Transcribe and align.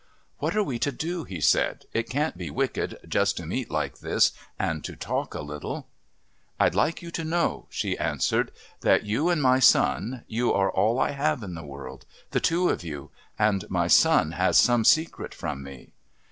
"What 0.39 0.57
are 0.57 0.63
we 0.63 0.79
to 0.79 0.91
do?" 0.91 1.25
he 1.25 1.39
said. 1.39 1.85
"It 1.93 2.09
can't 2.09 2.35
be 2.35 2.49
wicked 2.49 2.97
just 3.07 3.37
to 3.37 3.45
meet 3.45 3.69
like 3.69 3.99
this 3.99 4.31
and 4.57 4.83
to 4.83 4.95
talk 4.95 5.35
a 5.35 5.41
little." 5.43 5.89
"I'd 6.59 6.73
like 6.73 7.03
you 7.03 7.11
to 7.11 7.23
know," 7.23 7.67
she 7.69 7.99
answered, 7.99 8.51
"that 8.79 9.05
you 9.05 9.29
and 9.29 9.43
my 9.43 9.59
son 9.59 10.23
you 10.27 10.51
are 10.55 10.71
all 10.71 10.97
I 10.97 11.11
have 11.11 11.43
in 11.43 11.53
the 11.53 11.61
world. 11.63 12.07
The 12.31 12.39
two 12.39 12.69
of 12.69 12.83
you. 12.83 13.11
And 13.37 13.69
my 13.69 13.87
son 13.87 14.31
has 14.31 14.57
some 14.57 14.83
secret 14.85 15.35
from 15.35 15.61
me. 15.61 15.93